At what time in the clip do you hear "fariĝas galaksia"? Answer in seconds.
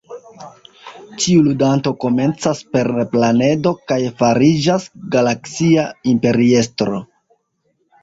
4.25-5.89